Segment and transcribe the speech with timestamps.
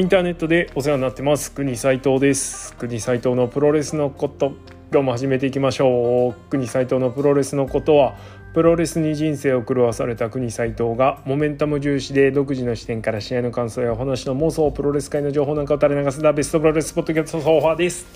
[0.00, 1.50] インターネットでお世話になってます。
[1.50, 2.72] 国斉藤です。
[2.76, 4.52] 国斉藤のプロレスのこと。
[4.92, 6.50] 今日も始めていきましょう。
[6.50, 8.14] 国斉藤のプロレスのことは
[8.54, 18.06] プロレスに人生を狂わされた国斉藤がモメンタム重視で独自の視点から試合の感想やお話の妄想プロレス界の情報なんかを垂れ流すだベストプロレスポッドキャストソファーです。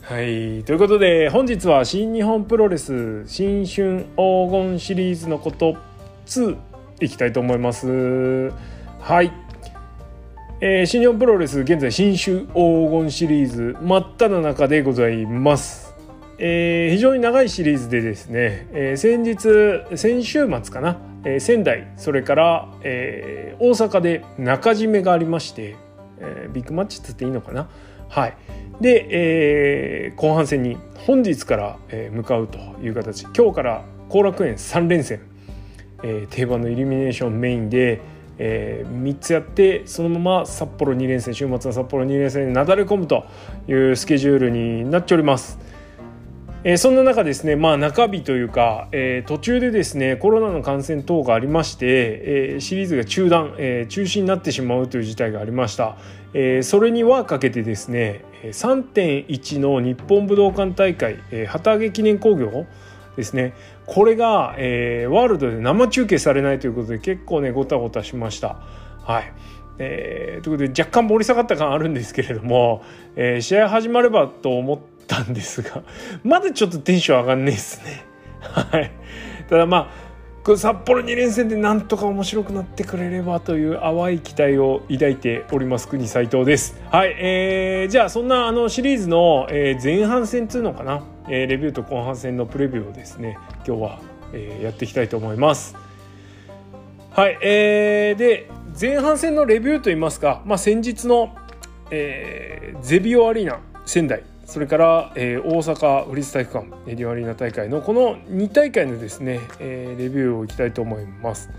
[0.00, 0.64] はい。
[0.64, 5.76] ということで本日は新日本プロレス新春黄金シリーズのこと
[6.24, 6.56] 2
[7.02, 8.50] いきたいと思います。
[8.98, 9.49] はい。
[10.62, 15.94] えー、新日本プロレス現在新種黄金シリーズ真っ只中でございます、
[16.36, 25.76] えー、非常に長いシリーズでですね、えー、先日先週末かな、えー、仙台それから、えー、大阪で中締めがありまして、
[26.18, 27.70] えー、ビッグマッチっつっていいのかな。
[28.10, 28.36] はい。
[28.82, 33.22] で、えー、後半戦に本日から、えー、向かうという形。
[33.34, 35.22] 今日から後楽園3連戦、
[36.02, 38.02] えー、定番のイルミネーションメインで
[38.42, 43.26] えー、3つやってそのまま札幌2連戦週末は札幌2連戦になだれ込むと
[43.68, 45.58] いうスケジュールになっております。
[46.62, 55.96] えー、そんな中ですね、まあ、中日というか、えー、途中でですねコロナの感染等がありまして、えー、シリーズが中断、え、中止になってしまうという事態がありました、
[56.34, 62.66] え、それにはかけてですね3.1の日本武道館大会、え、旗揚げ記念興行
[63.16, 63.54] ですね
[63.90, 68.60] これが、えー、ワールドで生中継されないということで結構ねごたごたしました。
[69.02, 69.32] はい
[69.78, 72.84] えー、ということで若干盛り下がった感あるんですけれども、
[73.16, 75.82] えー、試合始まればと思ったんですが
[76.22, 78.04] まだちょっとテンション上がんねえですね。
[78.40, 78.92] はい、
[79.48, 80.09] ただまあ
[80.56, 86.80] 札幌2連戦でなんとか面白くなってくれればという淡い期待を抱いております国斉藤です。
[86.90, 93.98] はい、えー、じゃあそんなあのシリーズの、えー、前半戦っつうのかな、えー、レビューと後半戦のプレビューをですね今日は、
[94.32, 95.76] えー、やっていきたいと思います。
[97.10, 98.48] はい、えー、で
[98.80, 101.36] 前半戦のレビューといいますか、まあ、先日の、
[101.90, 111.50] えー、ゼビオアリーナ仙台それから、えー、大阪府立体育館エディオアリーナ大会のこの2大会のですね、えー、レビューをいきたいと思います。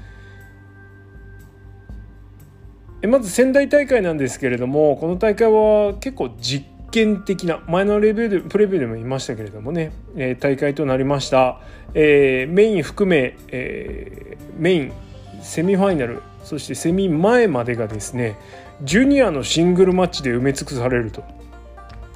[3.02, 11.62] えまず仙台大会なんですけれどもこの大会は結構実験的な前のレビューでプレビューでも言いましたけれどもね、えー、大会となりました、
[11.94, 14.94] えー、メイン含め、えー、メイン
[15.42, 18.38] セミファイナルそしてセミ前までがですね
[18.84, 21.24] ジュニアのシングルマッチで埋め尽くされると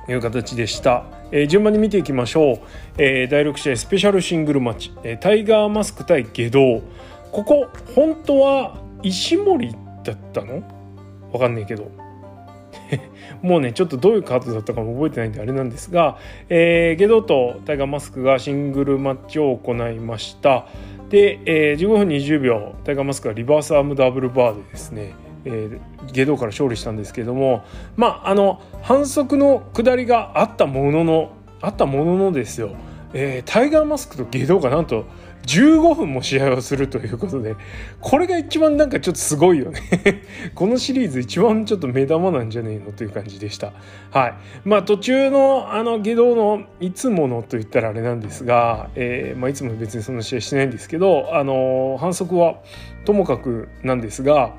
[0.10, 1.06] いう形でした。
[1.32, 2.58] えー、順番に見ていきましょう、
[2.98, 6.82] えー、第6試合スペシャルシングルマッチ、えー、タイガーマスク対下道
[7.32, 10.64] ここ本当は石森だったの？
[11.32, 11.92] わかんないけど。
[13.42, 16.18] もうねちょっとどういうカードだったかも覚えてないんであれなんですが、
[16.50, 20.66] えー、ゲドとタイガーマスクがシングルマッチを行いました。
[21.10, 25.14] で、えー、15分20秒タイガーマスクがリバースアームダブルバーでですね
[25.46, 27.64] えー、下道から勝利したんですけども
[27.96, 32.76] まああの反則の下りがあったもののあったもののですよ、
[33.14, 35.06] えー、タイガーマスクと下道がなんと
[35.46, 37.56] 15分も試合をするということで
[38.02, 39.80] これが一番なんかちょっとすごいよね。
[40.56, 43.74] このシリーズ一番ちょっと目玉なんじゃねえのという感じでした。
[44.12, 44.34] はい。
[44.64, 52.56] まあ途中のあの下道のいつものと言ったらあれなんですが、えーまあ、いつも別にそんな試合してないんですけどあの反則は
[53.06, 54.54] ともかくなんですが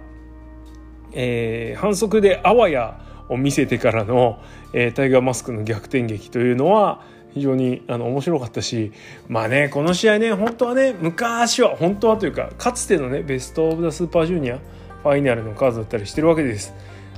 [1.17, 4.39] えー、反則であわやを見せてからの、
[4.73, 7.01] えー、タイガーマスクの逆転劇というのは
[7.35, 8.93] 非常にあの面白かったし
[9.29, 14.59] まあねこの試合ね本当はね昔は本当はというかかつてのねベスト・オブ・ザ・スーパージュニア
[15.03, 16.75] ファイナルの数だったりしてるわけです。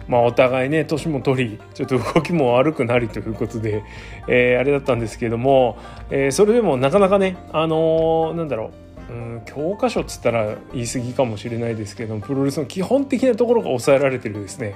[0.09, 3.82] まあ、お互いね年も取りちょっと動きも悪くなりということで、
[4.26, 5.76] えー、あれだったんですけれども、
[6.10, 14.74] えー、それでもなかなかねあのー、なんだろううん教科書っつったら言い過ぎかもしれないですけどプロレスの基本的なところが抑えられてるですね、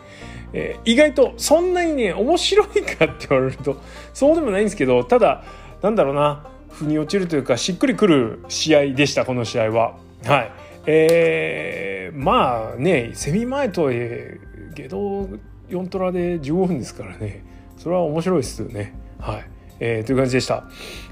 [0.53, 3.76] えー、意外とそんなにね面白いかって言われると
[4.15, 5.44] そうでもないんですけどただ
[5.82, 9.97] なんだろうな腑に落ちるというかしっくりくる試合でしたこの試合は。
[10.24, 10.53] はい
[10.86, 14.41] えー、まあねセミ前とはいえ
[14.74, 15.28] 下道
[15.68, 17.45] 4トラで15分ですからね
[17.77, 18.95] それは面白いですよね。
[19.18, 19.52] はい
[19.84, 20.63] えー、という感じでした。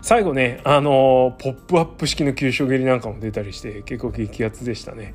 [0.00, 5.12] 最後ねあの、ポップアップ式の急所蹴りなんかも出たりして結構激アツでしたね、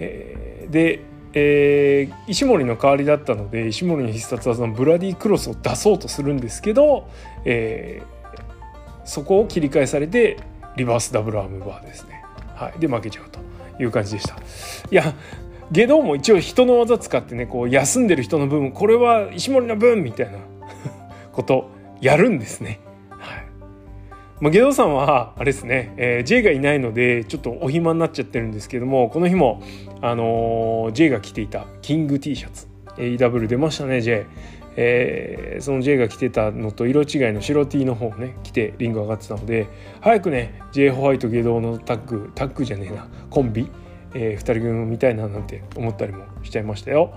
[0.00, 7.08] えー、で、えー、石森の代わりだったので石森の必殺技のブラディクロスを出そうとするんですけど、
[7.44, 10.38] えー、そこを切り返されて
[10.76, 12.24] リバースダブルアームバーですね、
[12.56, 13.38] はい、で負けちゃうと
[13.80, 14.34] いう感じでした。
[14.90, 15.14] いや
[15.70, 20.38] 下道も一応人の技使ってねこう休んでる人の分これは石森の分みたいな
[21.32, 22.80] ことやるんですね。
[24.40, 29.62] まあ、ゲドさんはあれですね、えー、J がいないのでちょっとお暇になっちゃってるんですけどもこの日も、
[30.00, 34.26] あのー、J が着ていたキング T シャツ EW 出ましたね J、
[34.76, 39.66] えー、その J が着てたのと色違いの白 T の方をね着てリング上がってたので
[40.00, 43.68] 早くね J ホワイト下道のタッグタッグじゃねえなコンビ、
[44.14, 47.12] えー、2人組見たいななんて思ったりもしちゃいましたよ。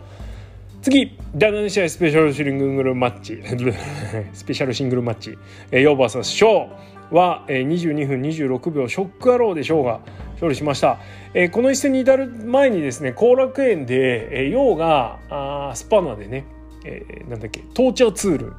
[0.83, 3.39] 次第7試合スペシャルシングルマッチ。
[4.33, 5.37] スペシャルシングルマッチ、
[5.69, 9.99] えー、ヨーバーサスショーは、22分26秒ショックアローでショーが
[10.33, 10.97] 勝利しました、
[11.33, 16.45] え、この一戦に至る前にですね後楽園で、えー、ヨーがあスパナでね、
[16.83, 18.53] えー、なんだっけトーチャーツール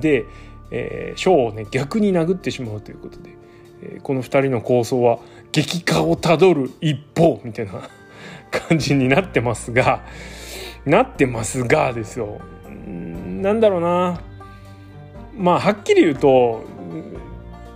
[0.00, 0.24] で、
[0.70, 3.30] えー、ショーをね逆に殴ってしまうということで、
[3.82, 5.18] え、この2人の構想は
[5.52, 7.88] 激化をたどる一方みたいな
[8.68, 10.04] 感じになってますが
[10.86, 12.40] なってますがですよ。
[13.42, 14.20] なんだろうな。
[15.36, 16.64] まあはっきり言うと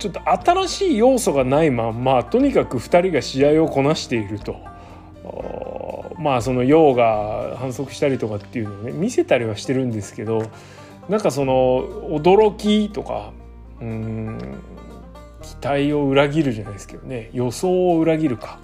[0.01, 4.55] ちょっと新しい要素がないまんまとにかく2人が試合をこなしていると。
[6.17, 10.51] まあその陽が反則したりとかっていうのをね見せたりはしてるんですけど
[11.09, 13.31] なんかその驚きとか
[13.79, 14.59] うん
[15.41, 18.59] 期待を裏切るじゃないですけどね予想を裏切るか、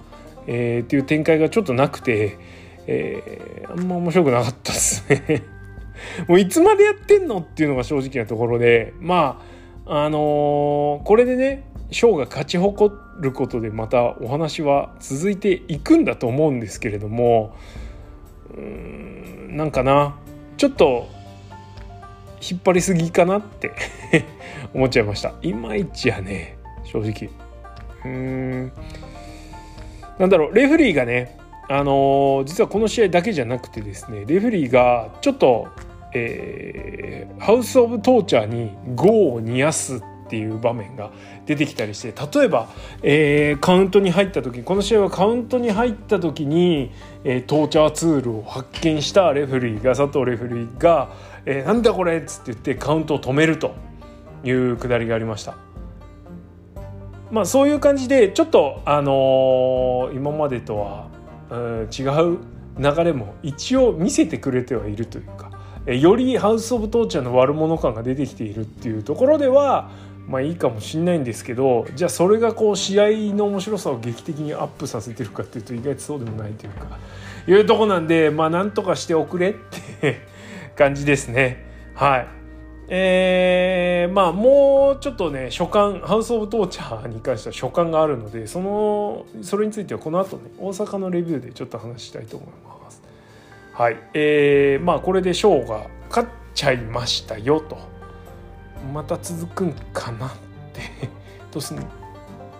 [0.46, 2.38] え、っていう展開がちょっとなくて、
[2.86, 5.42] え、あんま面白くなかったですね。
[6.28, 7.38] もういつまでやってんの？
[7.38, 9.57] っていうのが正直なところでまあ
[9.90, 17.56] あのー、これでねショーが勝ち誇ることでまたお話は続いていくんだと思うんですけれども
[18.54, 20.16] うんなんかな
[20.58, 21.08] ちょっと
[22.40, 23.72] 引っ張りすぎかなって
[24.74, 25.34] 思っちゃいました。
[25.42, 27.30] いまいちやね正直。
[28.04, 28.72] うーん
[30.18, 31.38] なんだろうレフリーがね
[31.68, 35.68] あのー、実はこの試合だけじゃなくてですねレフリーがちょっと
[36.14, 41.10] えー、ハウス・オブ・トーチャーに業を煮やすっていう場面が
[41.46, 42.68] 出てきたりして例えば、
[43.02, 46.92] えー、カウントに入った時この試合はカウントに入った時に、
[47.24, 51.08] えー、トーチャーツールを発見したレフェリーが佐藤レフェリーが
[51.46, 53.72] 「えー、なんだこれ!」っつって言ってカウントを止めると
[54.44, 55.56] いうくだりがありました。
[57.30, 61.08] まあ、そういう感じでちょっと、あのー、今までとは、
[61.50, 62.38] うん、違う
[62.78, 65.47] 流れも一応見せてくれてはいるというか
[65.96, 69.90] よりハウス・オブ・トーチャーの悪者感が出てきているっていうところでは
[70.26, 76.98] まあいいかもしんないんですけどじゃあそれがこう試合の面白さを劇的にアップさせてるかっていうと意外とそうでもないというか
[77.46, 79.54] いうとこなんでまあなんとかしておくれっ
[80.00, 80.20] て
[80.76, 81.64] 感じですね。
[81.94, 82.28] はい。
[82.90, 92.77] えー、まあもうちょっとね書簡ハウス・オブ・トーチャーに関しては書簡があるのでそのそれについてはこの後ね大阪のレビューでちょっと話したいと思います。
[93.78, 93.96] はい。
[94.12, 97.78] えー、まあこれでショーが勝っちゃいましたよと。
[98.92, 100.30] また続くんかなっ
[100.72, 100.80] て。
[101.52, 101.84] どうすんど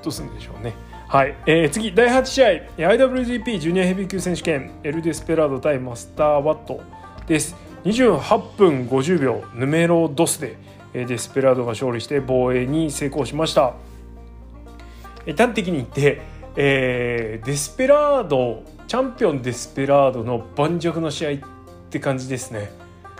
[0.07, 0.75] うすんでしょうね。
[1.09, 2.49] はい、えー、次第8試合。
[2.77, 4.71] IWGP ジュニアヘビー級選手権。
[4.85, 6.81] エル・デスペラード対マスター・ワット。
[7.27, 7.57] です。
[7.85, 9.43] 28分50秒。
[9.55, 10.55] ヌメロドスで
[10.93, 13.75] デスペラードが勝利して防衛に成功しました。
[15.37, 16.21] 端的に言って、
[16.55, 21.39] えー、デスペラードチャンピオンデスペラードの盤石の試合っ
[21.91, 22.71] て感じですね。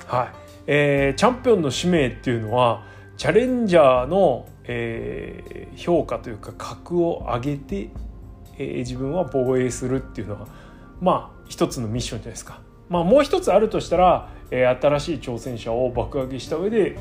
[0.07, 0.29] はい
[0.67, 2.87] えー、チャンピオンの使命っていうのは
[3.19, 7.91] チャレンジャーの、えー、評価というか格を上げて、
[8.57, 10.49] えー、自分は防衛するっていうのは
[11.03, 12.61] まあ一つのミッションじゃないですか。
[12.89, 16.99] まあ、もう一つあるとしたら、えー、新しい挑戦者を爆上げした上で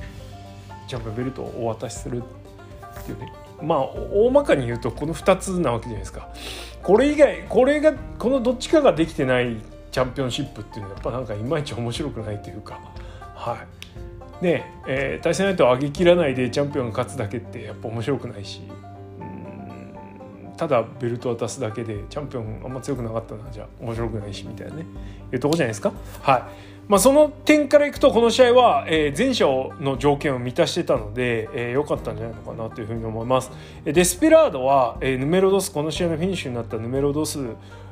[0.89, 3.79] チャンピオンベルトをお渡しするっていうねまあ
[4.13, 6.29] 大まかに言うとこの2つなわけじゃないですか。
[6.83, 9.57] これ以外これがこのどっちかができてない
[9.91, 12.79] チャンピオンシップっていうのはやっぱなんかいまいち面白くないというか。
[13.35, 13.57] は
[14.41, 14.43] い。
[14.43, 18.61] ねえー、対戦相手を上げきらないでチャンピオンが勝つだけってやっぱ面白くないし。
[20.57, 24.85] ただベルト渡すだけでチャンピオンあんま強くなかったなじゃあ面白くないしみたいなね。
[25.31, 25.91] いうとこじゃないですか。
[26.21, 26.43] はい。
[26.87, 28.85] まあ、その点からいくとこの試合は、
[29.17, 29.45] 前者
[29.81, 33.51] の条件を満たしてたので、えー、良かったんじゃないのかなというふうに思います。
[33.83, 37.39] デスペラードは、ヌメロドスこの試合のフィニッシュになったヌメロドス、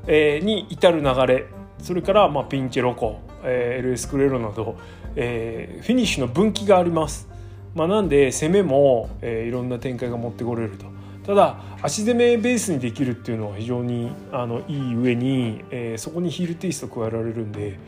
[0.07, 1.45] に至る流れ
[1.79, 4.77] それから、まあ、ピンチロコ、えー、LS クレロなど、
[5.13, 7.27] フィニッシュの分岐があります。
[7.73, 10.95] まあ、なんで攻めも、いろんな展開が持ってこれると。
[11.25, 17.79] ただ足攻めベースにできるっていうのは非常にあのいい上に、えー、そこにヒールテイスト加えられるんで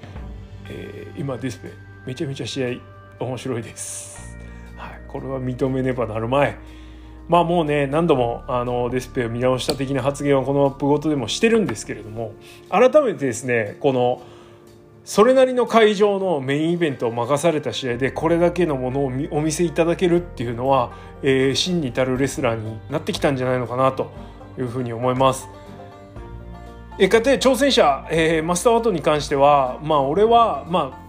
[0.70, 4.38] えー、今ディスプレイめちゃめちゃ試合面白いです、
[4.76, 6.58] はい、これは認めねばなるまい
[7.28, 12.34] まあもうね何度もあのデスプレイを見直した的な発言はこのアップごとでもしてるんですけれども
[12.70, 14.22] 改めてですねこの
[15.04, 20.92] それなりの会場のメインイベントを任された試合でこれだけのものをお見せいただけるっていうのは、
[21.24, 24.12] えー、真に至るレスラーになってきたんじゃないのかなと
[24.58, 25.48] いうふうに思います。
[27.00, 31.08] えかて挑戦者、えー、マスターワトに関してはまあ俺はまあ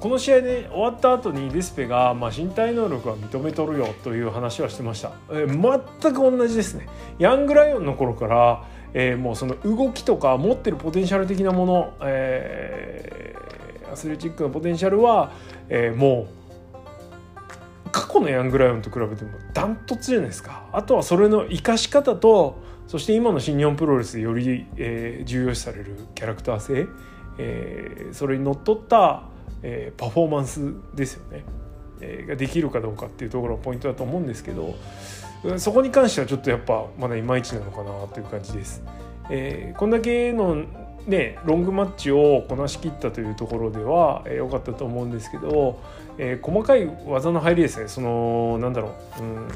[0.00, 6.88] この試合で、終わった後にデスペが、まあ、身体能力は認めとるよという話はしてました、えー、全く同じですね。
[7.18, 15.32] ヤングライオンの頃から、えー、もうその動きとか持ってるポテンシャル的なもの、えー、アスレチックのポテンシャルは、
[15.68, 16.28] えー、も
[17.84, 20.64] う過去のヤングライオンと比べてもダントツじゃないですか。
[20.72, 26.88] あとはそれの生かし方とそして今の新日本プロレスでより、えー、重要視されるキャラクター性、
[27.38, 29.28] えー、それにのっとった、
[29.62, 31.44] えー、パフォーマンスですよね、
[32.00, 34.74] えー、ができるかどうかっていうところがポイントだと思うんですけど
[35.58, 38.82] そこに関してはちょっとやっぱまだいまいちなのかなという感じです。
[39.30, 40.64] えー、こんだけの
[41.06, 45.80] ね、ロングマッチをこなしきったというところでは良、えー、かったと思うんですけど、
[46.18, 47.88] えー、細かい技の入りですね。
[47.88, 49.22] そのなんだろう。
[49.22, 49.48] うん。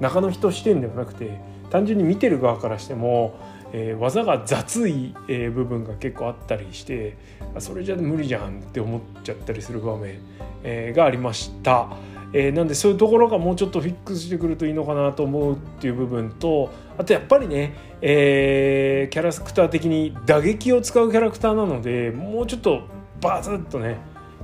[0.00, 1.38] 中の人視点ではなくて
[1.72, 3.34] 単純に見てる側からしても、
[3.72, 7.16] えー、技が雑い、えー、部分が結構あったりして
[7.60, 10.18] それじゃ無理じゃんって思っちゃったりする場面、
[10.64, 11.88] えー、がありました。
[12.34, 22.82] えー、なんでそういうところがもうちょっとフィックスしてくるといいのかなと思うっていう部分とあとやっぱりね、えー、キャラクター的に打撃を使うキャラクターなのでもうちょっと
[23.20, 23.98] バツッとね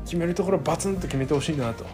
[0.05, 1.85] 決めるところバツンと決めてほしいなと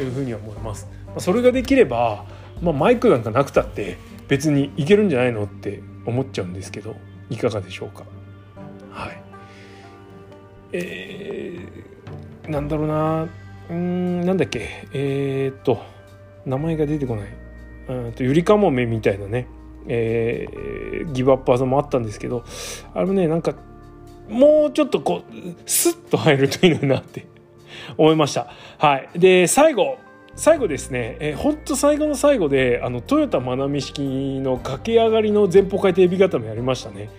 [0.00, 0.86] いうふうには思います。
[1.14, 2.24] ま、それができれば、
[2.60, 3.96] まあ、マイクなんかなくたって
[4.28, 6.94] 別にいけるんじゃないのって思っちゃうんですけど
[7.30, 8.04] いかがでしょうか？
[8.90, 9.22] はい。
[10.72, 13.28] えー、なんだろうな。
[13.70, 14.86] うんなんだっけ？
[14.92, 15.82] えー、っと
[16.46, 17.28] 名前が出てこない。
[17.88, 19.46] うんとゆりかもめみたいなね。
[19.86, 22.44] えー、ギブアップ技もあったんですけど
[22.92, 23.54] あれもねなんか
[24.28, 25.32] もうちょっとこう
[25.64, 27.26] スッと入るといいのになって
[27.96, 28.52] 思いました。
[28.78, 29.98] はい、で最後。
[30.38, 37.10] 最後ですね、えー、ほんと最後の最後であのトヨタ愛美式の駆け上がりの前方回転エビ固めやりましたね。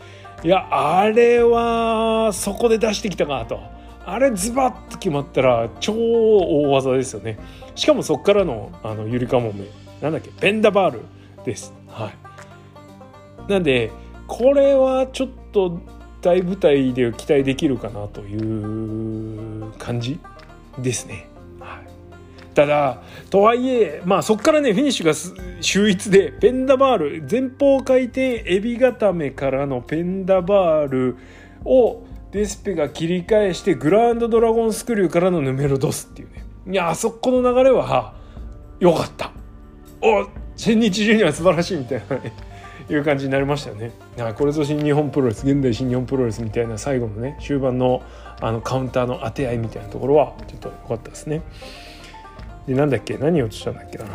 [0.41, 3.59] いやあれはそこで出してきたかと。
[4.05, 7.37] あれズバッと決まったら超大技ですよね。
[7.75, 9.65] しかもそこからのあのゆりかもめ。
[10.01, 11.01] なんだっけベンダバール
[11.43, 11.73] です。
[11.89, 12.11] は
[13.47, 13.51] い。
[13.51, 13.91] なんで
[14.27, 15.81] これはちょっと
[16.21, 20.19] 大舞台で期待できるかなという感じ
[20.77, 21.28] ですね。
[22.59, 25.13] ただとはいえまあそこからねフィニッシュが
[25.61, 31.17] 秀逸でペンダバール前方回転エビ固めからのペンダバール
[31.63, 38.13] をデスペが切り返してグランドドラゴンスクリューからのヌメロドスっていうねいやあそこの流れは
[38.81, 39.31] 良かった
[40.01, 42.33] お千日中には素晴らしいみたいなね
[42.89, 44.33] いう感じになりましたよねあ。
[44.33, 48.03] これぞ新日本プロレス現代新日本プロレスみたいな最後のね終盤の
[48.41, 51.41] あのカウンターの当て合いみたいなところはちょっと良かったですね。
[52.69, 53.17] でなんだっけ？
[53.17, 53.97] 何をしたんだっけ？
[53.97, 54.05] な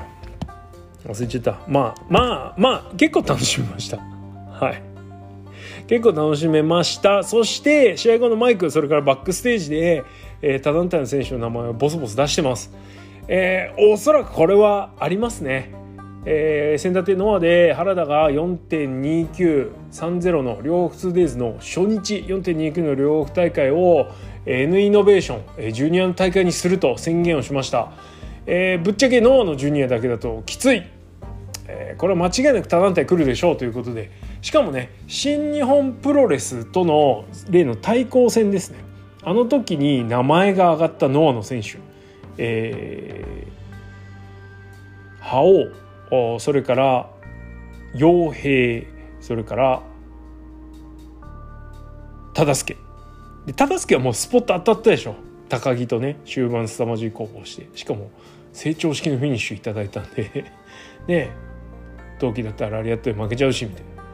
[1.07, 1.59] 忘れちゃった。
[1.69, 3.99] まあまあまあ結構楽しみました。
[3.99, 4.83] はい。
[5.87, 7.25] 結構楽しめました。
[7.25, 10.05] そして試合後のマイクそれからバックステージで、
[10.41, 12.73] えー、他団体の選手の名前をボソボソ出してます。
[13.27, 15.75] えー、おそらくこれはありますね。
[16.27, 24.07] えー、先立てノアで原田が4.2930の両国 2days の初日4.29の両国大会を
[24.47, 27.93] N イノベーションジュニアの大会にすると宣言をしました。
[28.47, 30.83] えー、ぶっちゃけノアのジュニアだけだときつい、
[31.67, 34.11] えー、これは間違いなく他団体来るでしょうということで。
[34.43, 38.79] しかもね新日本プロレスとの例の対抗戦ですね。
[39.23, 41.79] あの時に名前が挙がったノアの選手、
[42.37, 45.71] えー、覇
[46.11, 46.39] 王。
[46.39, 47.11] それから
[47.95, 48.87] 傭兵。
[49.21, 49.83] それから
[52.35, 52.77] 忠助
[53.47, 55.15] で忠助はもうスポット当たったでしょ。
[55.49, 57.67] 高木とね終盤凄まじい攻防して。
[57.75, 58.11] しかも
[58.55, 60.45] 成長式のフィニッシュいただいたんで
[61.07, 61.31] ね
[62.19, 64.05] 同期だったらラリアットで負けちゃうしみたいな。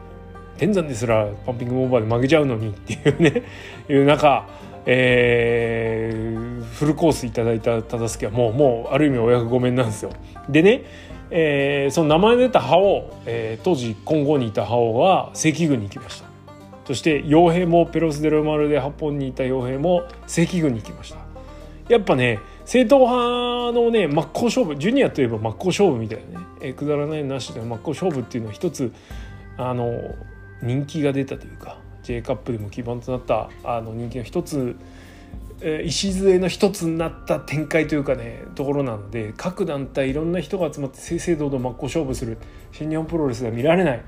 [0.57, 3.43] 天山ですらパンピングオーバーで負けちゃうのにっていうね
[3.89, 4.47] いう中、
[4.85, 10.11] えー、フルコースいただいた忠相はもうもうある意味お役御免なんですよ。
[10.49, 10.81] でね、
[11.29, 16.29] えー、その名前出た覇王、えー、当時今後にいた覇王は正規軍に行きました。
[16.85, 21.19] そして傭兵もペロス・デロマルで八本にいた傭兵も正規軍に行きました。
[21.87, 22.39] やっぱね
[22.71, 28.93] 正統派のね真っ向勝負ジュニアといえば真っ向勝負みたいなね、えくだらないなしで真っ向勝負っていうのは一つ
[29.57, 30.15] あの
[30.61, 34.77] 人気が出たというか J カップでも基盤となったあの人気の一つ
[35.83, 42.37] 礎の一つになった展開というかねところなので各団体いろんな人が集まって正々堂々真っ向勝負する
[42.71, 44.03] 新日本プロレスでは見られない、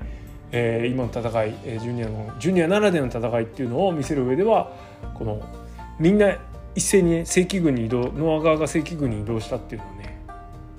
[0.52, 4.72] えー、今の戦い、えー、ジュニアのジュニアならではの戦いっていうのを見せる上では
[5.12, 5.42] この
[6.00, 6.38] みんな
[6.74, 10.20] 一斉に、正規軍に移動ノア側が正規軍に移動したっていうのはね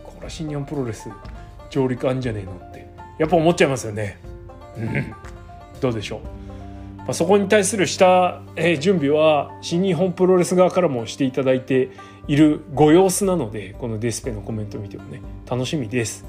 [0.04, 1.10] これは新日本プロレス
[1.70, 2.88] 上陸あんじゃねえのって
[3.18, 4.18] やっぱ思っちゃいますよね。
[5.82, 6.46] どうでしょう
[7.06, 11.92] まあ、そこに対する下、えー、準備は新日本プロレス側からもしていただいて
[12.28, 16.26] いるご様子なのでこのデスペのコメント見てもね楽しみです。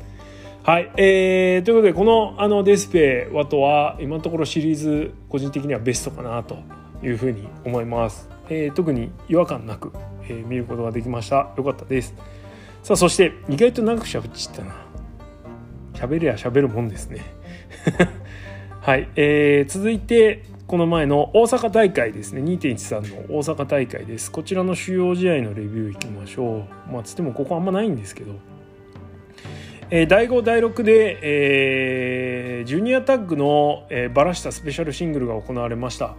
[0.62, 6.58] はい、えー、ということでこのあのデスペワトは今のところシリーズ個人的にはベストかなと
[7.02, 9.92] いうふうに思います、えー、特に違和感なく、
[10.24, 11.52] えー、見ることができました。
[11.56, 12.14] よかったです。
[12.82, 14.74] さあそして意外と長くしゃべっちゃったな。
[15.94, 17.22] 喋りゃ喋るもんですね。
[18.80, 22.42] はい、えー、続いてこの前の大阪大会ですね。
[22.42, 24.30] 2.13の大阪大会です。
[24.30, 26.92] こちらの主要試合のレビューいきましょう。
[26.92, 28.34] まあつってもここあんまないんですけど。
[29.88, 36.16] えー、第5第6で、えー、ジュニアタッグの、えー、バラしたスペシャルシングルが行われました、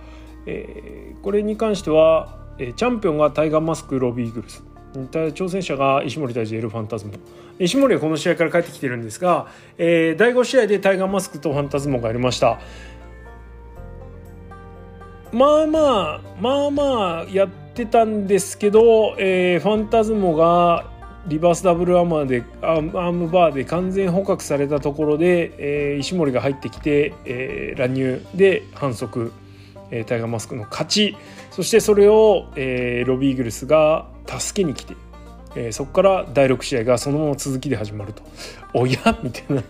[0.47, 4.63] えー、これに関しては、えー、チャンピオンがタイガーマスクロビーイーグルス。
[4.95, 7.11] 挑戦者が石森対ジエルファンタズモ。
[7.59, 12.59] 石森はこの試合から帰ってきてるんですが、えー、第5試合でタイガーマスクとファンタズモがありました。
[15.31, 20.85] まあまあまあまあやってたんですけど、えー、ファンタズモが
[21.27, 29.33] リバースダブルアーマーでアームバーで完全捕獲されたところで、えー、石森が入ってきて、えー、乱入で反則、
[29.91, 31.17] えー、タイガーマスクの勝ち。
[31.51, 34.95] そしてそれを、えー、ロビーイーグルスが助けに来て、
[35.55, 38.23] えー、そこから第6試合がそのまま続きで始まると
[38.73, 38.99] 「おや?
[39.23, 39.63] 」みたいな。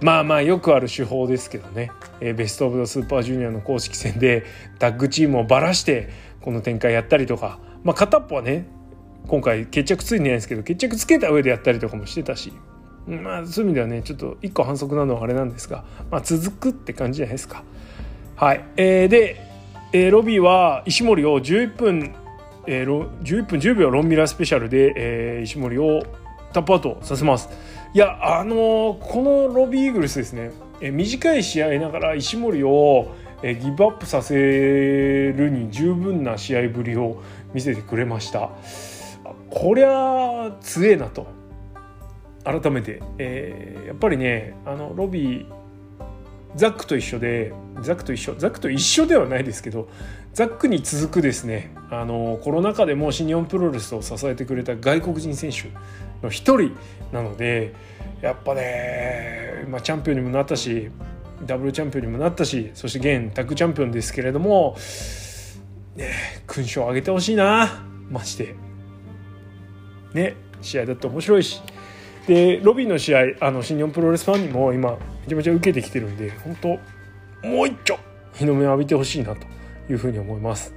[0.00, 4.44] まあまあよくある手法ですけどね、えー、ベスト・オブ・ザ・スーパージュニアの公式戦で
[4.80, 6.08] タッグチームをばらして
[6.40, 8.66] この展開やったりとか、まあ、片っぽはね
[9.28, 12.52] 今回決着ついてないんですけど決着つけた上でやったりとかもしてたし。
[13.06, 17.64] まあそういう意味ではねちょっと1個反則なのはあれなんですが、まあ、続くって感じじゃないですか。
[18.42, 19.40] はい、えー、で、
[19.92, 22.12] えー、ロビーは石森を11分、
[22.66, 26.02] えー、11分10秒ロンミラースペシャルで、えー、石森を
[26.52, 27.48] タップアウトさせます。
[27.94, 37.22] いやあのー、このロビーイーグルスですね、えー、短い試合ながら石森を、えー、ギブアップさせるに十分な試合ぶりを
[37.54, 38.50] 見せてくれました。
[39.50, 41.28] こりゃ強えなと
[42.42, 45.61] 改めて、えー、やっぱりねあのロビー
[46.54, 49.88] ザックと一緒でザックと一緒ザックと一緒ではないですけど
[50.34, 55.70] ザックに続くですねあのコロナ禍でも新日本プロレスを支えてくれた外国人選手
[56.22, 56.76] の一人
[57.12, 57.74] なので
[58.20, 60.90] やっぱね、まあ、チャンピオンにもなったし
[61.44, 64.76] ダブルチャンピオンにもなったしそして現タッグチャンピオンですけれども、
[65.96, 66.10] ね、
[66.46, 68.54] 勲章を上げてほしいなマジで。
[70.14, 71.60] ね試合だって面白いし
[72.26, 74.96] でロビーの試合あの新日本プロレスファンにも今め
[75.28, 76.68] ちゃめちゃ受けてきてるんで本当
[77.46, 77.98] もう一丁
[78.34, 79.46] 日の目を浴びてほしいなと
[79.90, 80.74] いうふうに思います。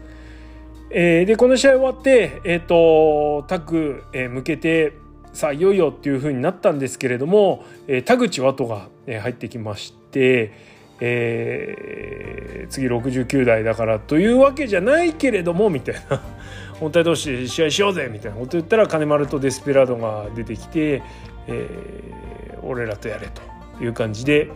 [0.90, 4.94] えー、でこの試合終わって、えーと、タッグ、えー、向けて
[5.34, 10.54] さあいよいよっていうふうになったんですけれども、えー、田口ワトが、えー、入ってきまして、
[11.02, 16.22] えー、次69代だからというわけじゃないけれどもみたいな
[16.80, 21.02] 本体同士で試合しようぜみたいなこと言ったら金丸とデスペラードが出てきて、
[21.48, 24.52] えー、俺らとやれという感じで。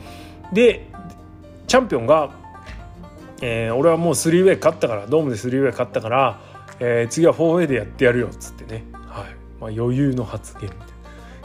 [0.54, 0.88] で
[1.68, 2.32] チャンピオンが、
[3.42, 6.42] えー、俺はもう 3way 勝ったからドームで 3way 勝ったから、
[6.80, 9.36] えー、次は 4way でやってやるよっつってね、はい。
[9.62, 10.72] まあ、余裕の発言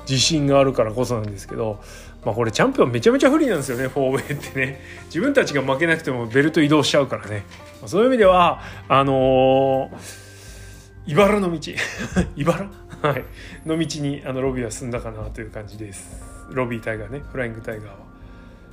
[0.09, 1.83] 自信があるからこそなんですけど、
[2.25, 4.81] まあ、これチャンピオンめちゃめちゃ不利なんですよね 4way ってね。
[5.07, 7.45] 自分たちが負けなくてもベルト移動しちゃうからね、
[7.83, 10.25] まあ、そういう意味ではあのー
[11.07, 11.73] 茨の道。
[12.37, 12.71] 茨？
[13.05, 13.25] はい。
[13.67, 16.23] の道にあのロビーは進んだかなという感じです。
[16.51, 17.21] ロビータイガーね。
[17.31, 17.97] フライングタイガーは。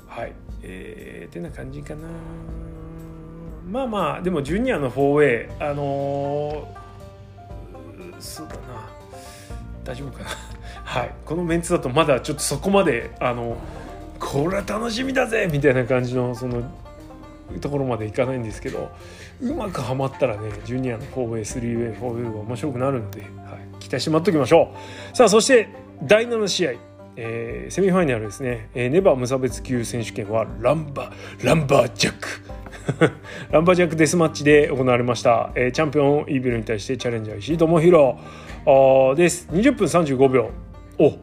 [0.08, 0.32] はい。
[0.63, 2.08] えー、てな感じかな。
[3.70, 8.89] まあまあでもジュニアの 4A あのー、そうだな。
[9.84, 10.30] 大丈夫かな。
[10.82, 11.12] はい。
[11.26, 13.58] このメンツだとまだちょっとそこまであの
[14.17, 16.63] これは楽しみだぜみたいな感じのその
[17.60, 18.91] ところまでいかないんですけど
[19.41, 23.32] うまくはまったらねジュニアの 4way3way4way が面白くなるので、はい、
[23.82, 24.74] 期待して待っときましょ
[25.13, 25.17] う。
[25.17, 25.70] さあそして
[26.04, 26.74] 第7試合。
[27.17, 31.12] えー、セミファイナルですね、えー、ネバー無差別級選手権はランバ
[31.44, 33.12] ランバージャック。
[33.52, 38.15] ランバージャックデスマッチで行われました、えー、チャンピオンイービルに対してチャレンジャー石井智弘。
[39.17, 39.50] です。
[39.52, 40.52] 20分35秒。
[41.00, 41.13] お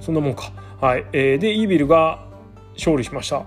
[0.00, 0.50] そんなもんか。
[0.80, 2.24] はい、えー、でイービルが
[2.74, 3.44] 勝利しました。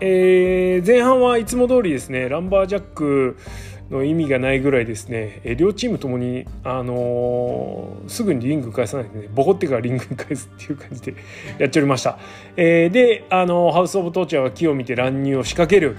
[0.00, 3.36] えー、前半はいつも通りですねランバージャック
[3.90, 11.14] の意味がないぐらいですね、え、両チームともに、あのー、すぐにリング返さないでねボコってからリング返すっていう感じで
[11.58, 12.18] やっておりました、
[12.56, 15.96] えー、で、あのハウス・オブ・トーチャーが木を見て乱入を仕掛ける。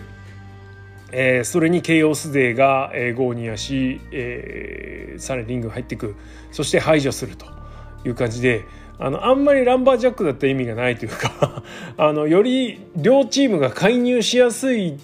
[1.12, 6.14] えー、それにケイオスデーが、えー、ゴーニアし、えー、さらにリング入っていく。
[6.52, 7.60] そして排除すると。
[8.06, 8.66] いう感じで
[8.98, 11.64] あのあんまりランバージャックだった意味がないというか
[11.98, 14.98] あのより両チームが介入しやすい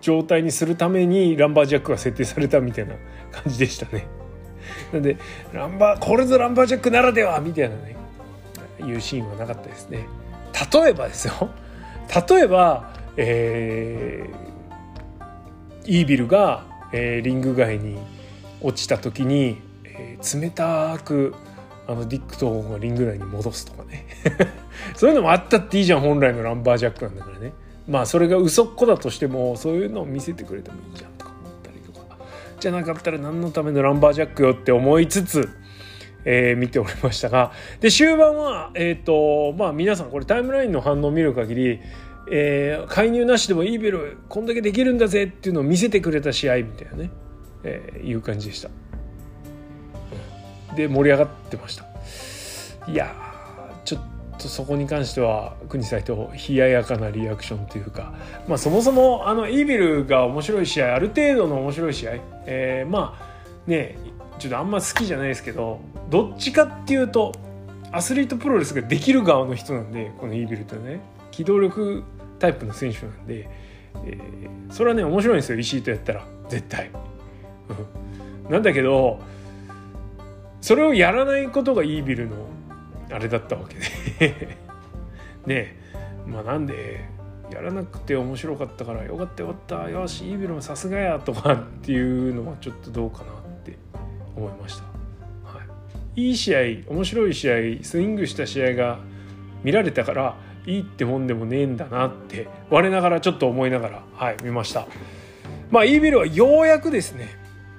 [0.00, 2.94] 状態にするためにランバージャックが設定されたみたいな
[3.32, 4.06] 感じでしたね。
[4.92, 5.16] なんで
[5.52, 7.96] ランバーこれぞランバージャックならではみたいなね
[8.80, 10.06] いうシーンはなかったですね。
[10.72, 11.50] 例えばですよ
[12.28, 17.98] 例えば、えー、イービルが、えー、リング外に
[18.60, 21.34] 落ちた時に、えー、冷たく
[21.86, 24.06] あのディック・トーンがリング内に戻すとかね
[24.96, 27.52] そういうのもあったっていいじゃん本来のランバージャックなんだからね
[27.88, 32.18] まあそれが嘘っこだとしてもそういうのを見せてくれてもいいじゃんとか思ったりとか
[32.58, 35.48] じゃなかったら何のためのランバージャックよって思いつつ
[36.28, 41.80] えー、見ておりましたがで終盤は、えーとまあ、皆さんこれタイムラインの反応を見る限り、
[42.30, 47.10] えー、介入なしでもイーベルこんだけできるんだぜっていうのを見せてくれた試合みたいなね、
[47.62, 48.70] えー、いう感じでした。
[50.74, 51.86] で盛り上がってました。
[52.90, 53.25] いや
[54.38, 58.14] とそこに関しては国際と冷ややかなリアクションというか、
[58.48, 62.12] まあ、そもそもあのイービルが面白い試合ある程度の面白い試合、
[62.46, 63.96] えー、まあね
[64.38, 67.32] ちょっとあんま好きじゃないですけどどっちかっていうと
[67.92, 71.00] アスリートプロレスができる側の人なんでこのイービルってね。
[71.30, 72.02] 機動力
[72.38, 73.48] タイプの選手なんで、
[74.04, 76.24] えー、それはね面白いんですよ石井とやったら。
[76.48, 76.90] 絶対。
[78.48, 79.18] なんだけど
[80.60, 82.36] それをやらないことがイービルの
[83.10, 83.76] あれだったわけ
[84.28, 84.58] で。
[85.46, 85.76] ね
[86.26, 87.04] まあなんで
[87.50, 89.90] やらなくて面白かったからよかったよかった。
[89.90, 93.26] よしイービルもさすがやとかっていうのはちょっとどうかなっ
[93.64, 93.76] て
[94.34, 94.82] 思いました、
[95.44, 95.62] は
[96.16, 96.60] い、いい試合
[96.92, 98.98] 面白い試合スイングした試合が
[99.62, 104.86] 見られたからいいってもんでもねえんだなって我ながらちょっと思いながらはい見ました。
[105.70, 107.28] まあイービルはようやくですね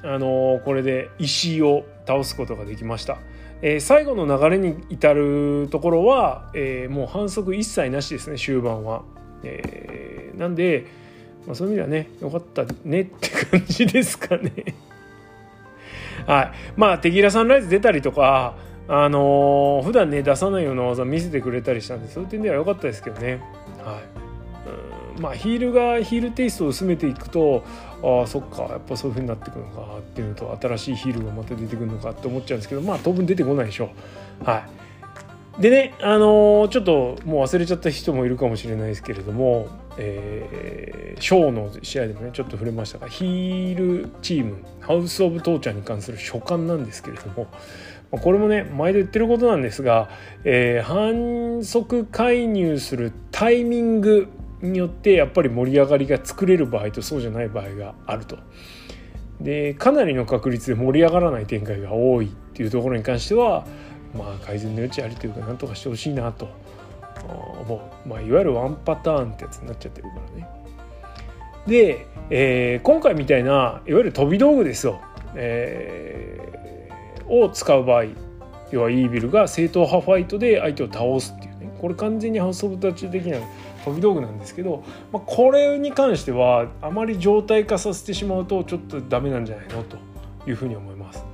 [0.03, 3.17] あのー、これで石井を倒すことができました。
[3.61, 9.03] えー、最後の流れに至るところは、えー、もう反則一切なしですね終盤は。
[9.43, 10.85] えー、なんで、
[11.45, 14.51] まあ、そういう意味ではねよかったねって感じですかね。
[16.25, 18.55] はい、まあテキーラサンライズ出たりとか
[18.87, 23.41] あのー、普段ね出さないような技見せてくれたりしたんでそういう点では良かったですけどね。
[23.83, 24.27] はい
[25.19, 27.63] まあヒールがヒールテイストを薄めていくと
[28.03, 33.89] ああそっかやっぱそういう風になっていくのかっていうのと新しいヒールがまた出てくるのかって思っちゃうんですけどまあ当分出てこないでしょ
[34.41, 34.45] う。
[34.45, 34.87] はい
[35.59, 47.47] でね、あのー、ちょっともう忘れちゃった人もいるかもしれないですけれども、えー、ショーの試合でもねちょっと触れましたがヒールチームハウス・オブ・トーチャーに関する所感なんですけれども
[48.11, 50.09] これもね毎度言ってることなんですが、
[50.43, 54.27] えー、反則介入するタイミング
[54.61, 58.37] によってやっぱり盛り上がりが作れる場合とそうじゃない場合があると。
[59.41, 63.67] でかなりの確率で盛り上がらない展開が多いっていうところに関しては
[64.17, 66.49] まあ改善の余地ありというかなんとかしてほしいなと
[67.61, 70.49] 思う、まあ、いわゆるワンパターンってやつになっちゃってるからね。
[71.67, 75.01] で、えー、今回みたいないわゆる飛び道具ですよ、
[75.35, 78.05] えー、を使う場合
[78.71, 83.39] 要はイービルが正統派ファイトで相手を倒すっていうねこれ完全にハウス・オブ・タッチ的な
[83.87, 89.97] 飛び道具なんですけど、まあ、これに関してはあまり状態化させてしまうとちょっとダメなんじゃないのと
[90.45, 91.25] いうふうに思います。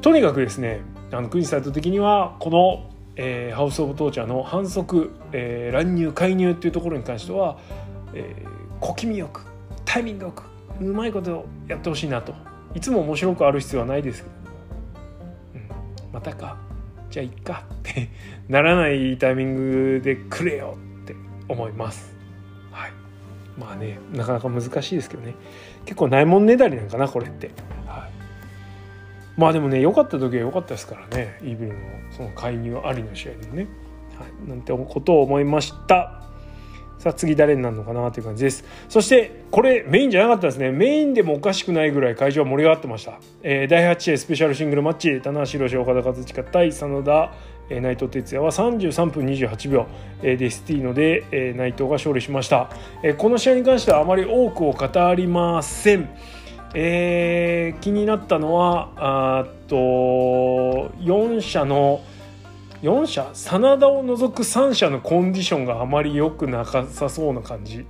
[0.00, 7.58] とにかくですねあの国サイト的にはこの、えー、ハウス・オブ・トーチャーの反則、えー、乱入介入っていうところに関しては、
[8.14, 9.44] えー、小気味よく
[9.84, 10.44] タイミングよく
[10.80, 12.32] うまいことやってほしいなと。
[12.74, 14.34] いつも面白くある必要はないですけど、
[15.56, 16.56] うん、またか。
[17.10, 17.64] じゃあいっか。
[17.72, 18.08] って
[18.48, 20.78] ならないタイミングでくれよ。
[21.48, 22.14] 思います。
[22.70, 22.92] はい、
[23.58, 25.34] まあねなかなか難しいですけどね。
[25.84, 27.50] 結構ないもんねだりなんかなこれって。
[29.36, 31.38] まあでもね良かった時は良かったですからね。
[31.42, 31.78] イーブルの
[32.10, 33.66] その介入ありの試合でもね。
[34.18, 36.22] はい、なんてことを思いました。
[36.98, 38.64] さあ次誰になるのかなという感じです。
[38.88, 40.70] そしてこれメインじゃなかったですね。
[40.70, 45.20] メインでもおかしくないぐらい会場は盛り上がってました、えー、第8試合スペシャルシングルマッチ。
[45.20, 47.32] 棚橋宏岡田和親対真田。
[47.80, 49.86] 内藤哲也は33分28秒、
[50.22, 52.70] デスティーノで、内藤が勝利しました、
[53.18, 56.08] この試合に関してはあまり多くを語りません、
[56.74, 62.02] えー、気になったのはあと4社の
[62.82, 67.84] 4社真田を除く3社のコンディションがあまり良くなさそうな感じ、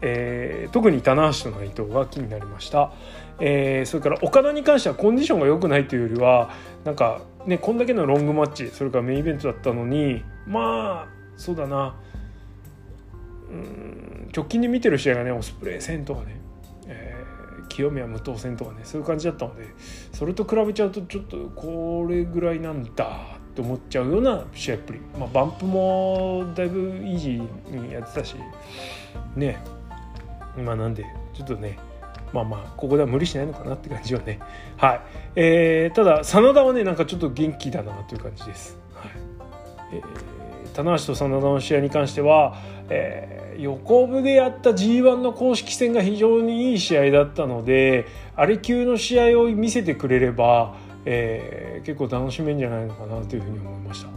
[0.00, 2.92] えー、特に棚橋と内藤が気になりました、
[3.38, 6.50] えー、それから岡田に関してはコンディションが良くないというよりは
[6.84, 11.96] なんかねこんだけのロングマッチそれからメインイベントだったのにまあそうだな。
[13.50, 16.40] うん直近で見てる試合がねオスプレイ戦とかね、
[16.88, 19.68] えー、清宮無党戦とかねそういう感じだったので
[20.12, 28.34] それと比べちゃうとちょっとこれぐらいなんだって思っちゃうような試合っぷり、まあ、バンプもだいぶイージーにやってたし
[29.36, 29.58] ね。
[30.56, 31.04] まあなんで
[31.34, 31.78] ちょっとね
[32.32, 34.40] まあまあここでは無理しないのかなって感じはね。
[34.76, 35.00] はい、
[35.36, 39.10] えー、ただ真田はねなんかちょっと元気だなという感じです、はい。
[39.92, 42.56] えー、棚橋と真田の試合に関しては、
[42.88, 54.16] えー、横部でやった g 1の公式戦が非常にいい試合だったのであれ級の試合を見せてくれれば、えー、結構楽しめんじゃないのかなというふうに思いました。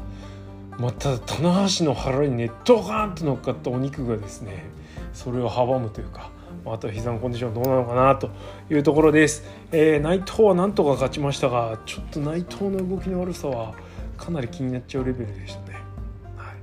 [0.79, 4.63] まあ、ただ棚橋の腹にねドカンと乗っかったお肉がですね
[5.13, 6.31] それを阻むというか
[6.73, 8.29] あと膝のコンディションどうなのかなと
[8.69, 13.73] いうところです、えー、内藤はなんとか勝ちましたがちょっと内藤の動きの悪さは
[14.17, 15.77] かなり気になっちゃうレベルでしたね、
[16.35, 16.55] はい。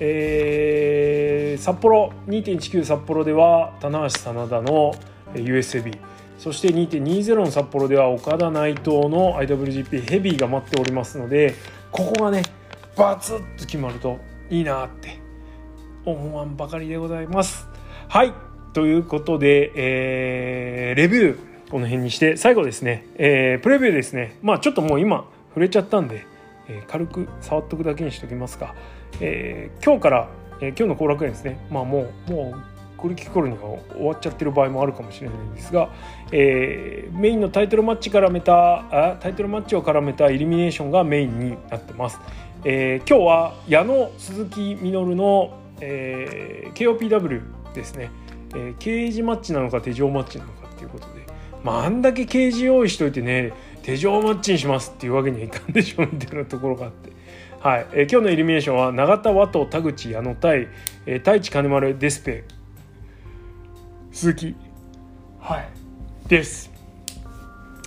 [0.00, 4.94] えー、札幌2.19札幌では棚橋真田の
[5.34, 5.98] USB
[6.38, 11.54] そして2.20の札幌では岡田内藤の IWGP ヘビーが待っておりますので
[11.90, 12.42] ここがね
[12.96, 14.18] バツッと決まると
[14.50, 15.18] いいなって
[16.04, 17.68] 思わんばかりでございます。
[18.08, 18.47] はい。
[18.72, 24.36] ということで、えー、レビューこの辺にして最後ですね、えー、プレビューですね。
[24.42, 26.26] まあちょっともう今触れちゃったんで、
[26.68, 28.74] えー、軽く触っとくだけにしておきますが、
[29.20, 30.28] えー、今日から、
[30.60, 31.66] えー、今日の後楽園ですね。
[31.70, 33.60] まあもうもうこれ聞く頃には
[33.92, 35.90] 終わっちゃってる場合もあるかもしれないんですが、
[36.32, 42.18] えー、メインのタイトルマッチ絡めたあタイトルマッチを絡めたイルミネーションがメインになってます、
[42.64, 48.10] えー、今日は矢野鈴木みのるの、えー、KOPW ですね。
[48.54, 51.26] えー、刑事マッチなのか手錠マッチなのかっていうことで、
[51.62, 57.10] まあ、あんだけ刑事用意しといてね手錠マッチにしますっていうわけにはいかんでしょうみたいなところがあって。
[57.60, 57.86] はい。
[57.92, 60.68] えー、今日のイルミネーションは永田和と田口矢野対、
[61.06, 62.44] えー、太一金丸デスペ。
[64.12, 64.54] 鈴木。
[65.40, 65.68] はい。
[66.28, 66.70] です。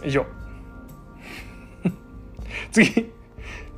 [0.04, 0.26] 以上。
[2.72, 3.12] 次。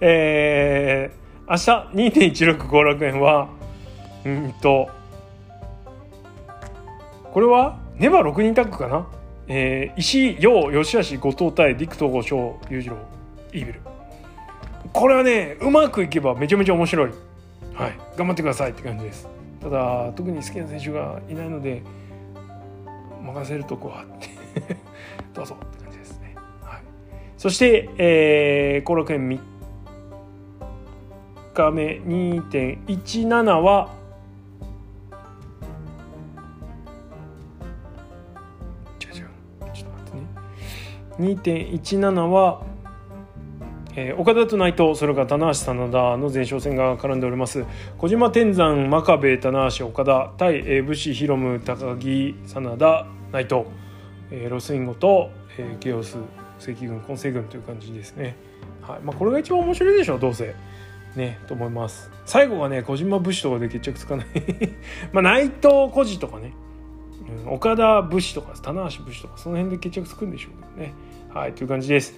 [0.02, 3.50] えー、明日2.16後楽園は
[4.26, 4.89] うんと
[7.34, 9.08] これはネバ6人タッグかな、
[9.48, 12.98] えー、石井陽吉橋後藤対ディクト翔裕次郎
[13.52, 13.82] イービル。
[14.93, 17.12] これはねうまくいけばめちゃめちゃ面白い。
[17.74, 17.98] はい。
[18.15, 19.28] 頑張ってくださいって感じです。
[19.60, 21.82] ただ特に好きな選手がいないので
[23.24, 24.30] 任せるとこはって。
[25.34, 26.82] どうぞって感じですね、はい、
[27.39, 29.39] そして、えー、後楽園3
[31.56, 34.03] 日目2.17は
[41.23, 42.62] 2.17は、
[43.95, 47.63] えー、岡田と内藤それから棚橋真田の前哨戦が絡んでおります。
[47.97, 53.63] 小島天山真壁棚橋岡田対、えー、武士広夢高木真田内藤、
[54.31, 56.17] えー、ロスインゴと、えー、ケオス
[56.59, 58.36] 赤軍混成軍という感じですね、
[58.81, 58.99] はい。
[59.01, 60.55] まあ、これが一番面白いでしょうどうせ。
[61.15, 62.09] ね、と思います。
[62.25, 64.27] 最後がね小島武士とかで決着つかない。
[65.13, 66.53] まあ内藤孤児とかね。
[67.45, 70.93] うん、岡田武士とか棚橋武士とかその辺で決着つくんでしょうけどね。
[71.34, 72.13] はいという感じです。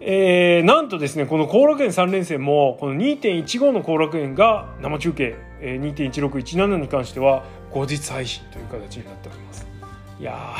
[0.00, 9.66] えー、なんとですねこの後楽園3連戦もこの2.15の後楽園が生中継、えー、2.1617に関しては後日配信という形になっております。
[10.20, 10.56] いや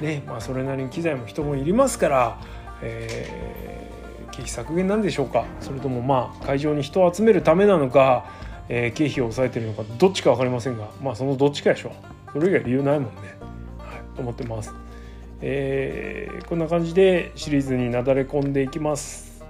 [0.00, 2.40] ねまあそれなりに機材も人もいりますから、
[2.82, 8.24] えー、経費削減なんでしょうかそれともまあ会場に人を集めるためなのか、
[8.68, 11.92] えー、経費を抑えてるのかどっちか分かりませんがまあそのどっちかでしょう。
[12.32, 13.20] それ以外理由ないもんね、
[13.78, 14.74] はい、と思ってます、
[15.42, 19.42] えー、こんな感じでシリーズになだれ込んでいきます。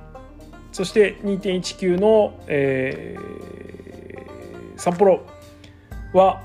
[0.72, 5.26] そして2.19の、えー、札幌
[6.14, 6.42] は、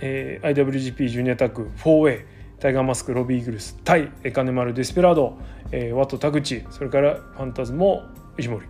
[0.00, 2.24] えー、IWGP ジュニアタッグ 4way
[2.60, 5.38] タイガーマスクロビーイーグルス対金丸デスペラード、
[5.70, 8.02] えー、ワト田口それからファンタズモ
[8.36, 8.66] 石森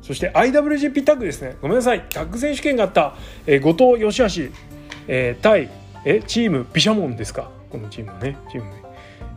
[0.00, 1.56] そして IWGP タッグですね。
[1.62, 2.04] ごめんなさい。
[2.10, 3.14] タッグ選手権があった、
[3.46, 4.52] えー、後藤義橋、
[5.06, 5.70] えー、対
[6.04, 7.50] えチームビシャモンですか。
[7.70, 8.81] このチームはねチーム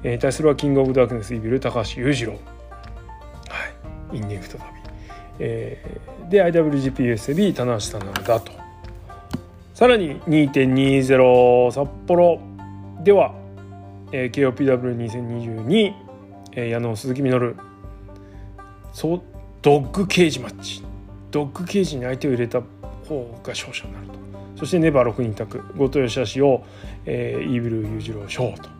[0.05, 2.33] えー、対するはキングオブダークネスイビル高橋裕次郎。
[2.33, 2.37] は
[4.13, 4.17] い。
[4.17, 4.63] 因縁再び、
[5.39, 8.51] えー、で IWGPUSB 棚橋さんなんだと。
[9.73, 12.39] さらに2.20札幌。
[13.03, 13.33] では、
[14.11, 15.93] えー、KOPW2022、
[16.51, 17.55] えー、矢野鈴木みのる
[18.93, 19.21] そう
[19.63, 20.83] ドッグケージマッチ。
[21.31, 22.61] ドッグケージに相手を入れた
[23.07, 24.13] 方が勝者になると。
[24.55, 26.63] そしてネバー6人宅後藤義橋を、
[27.07, 28.74] えー、イービル裕次郎賞と。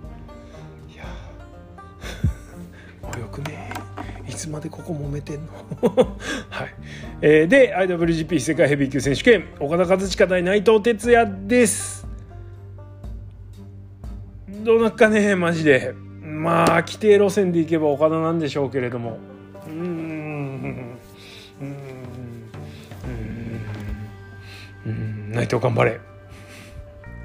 [4.36, 5.52] いつまでここ揉めてんの？
[6.50, 6.74] はい、
[7.21, 9.45] えー、で IWGP 世界ヘビー級選手権。
[9.62, 12.06] 岡田和親対内藤哲也です。
[14.65, 15.93] どうなっかねマジで。
[16.21, 19.19] まあ規定路線でいけば岡田なんでしょうけれども。
[19.67, 20.98] うん。
[24.86, 25.32] うん。
[25.32, 25.91] 内藤頑張れ、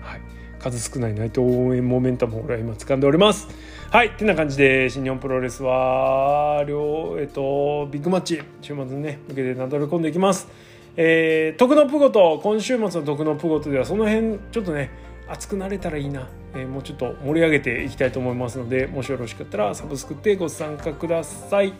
[0.01, 0.20] はい、
[0.61, 3.49] 数少ない内藤応援モメンタムを俺は今掴んでおります。
[3.90, 10.46] はいってな感じで新日本プロレスは両えっとビッグマッチ週末にね向けてなだれ込んでいきます
[10.96, 14.90] えー、徳のプゴと今週末の徳のプゴとではその辺ちょっとね
[15.29, 21.72] 熱くなれたらいいな、えー、もうちょっと盛り上げていきたいと思いますのでもしよろしかったらサブスクってご参加ください。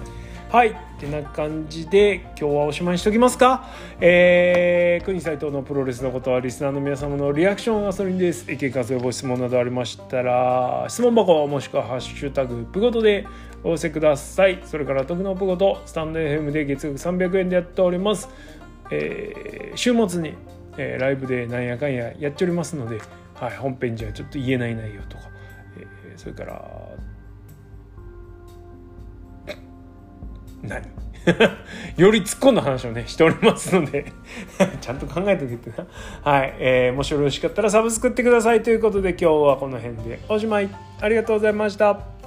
[0.50, 3.68] はいってな感じで今日はおしまいにしときますか。
[4.00, 8.50] えー、国斎藤のプロレスのことはリスナーの皆様のリアクションガソリンです。
[8.50, 13.28] 意見活用ご質問などありましたら質問箱もしくはハッシュタグプゴトで
[13.62, 14.60] お寄せください。
[14.64, 18.28] それから徳のプゴトスタンド FM で月額300円でやっております。
[18.90, 20.34] えー、週末に、
[20.76, 23.00] えー、ライブでなんやかんややっておりますので、
[23.36, 25.30] はい、本編じゃちょっと言えない内容とか、
[25.78, 26.60] えー、それから
[30.62, 30.82] 何？
[31.96, 34.06] より突っ込んだ話をねしておりますので
[34.80, 35.86] ちゃんと考えておけてな。
[36.22, 40.68] はい、えー、もしよろしかったらサブスクってくださいということで今日はこの辺でおしまい。
[41.00, 42.19] ありがとうございました。